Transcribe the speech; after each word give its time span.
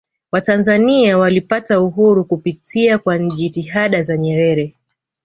watanzania 0.31 1.17
walipata 1.17 1.81
uhuru 1.81 2.25
kupitia 2.25 2.97
kwa 2.97 3.19
jitihada 3.19 4.01
za 4.01 4.17
nyerere 4.17 4.75